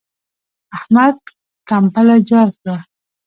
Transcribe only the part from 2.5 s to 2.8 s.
کړه.